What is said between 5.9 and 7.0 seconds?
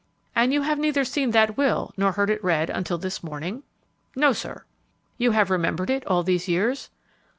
it all these years?"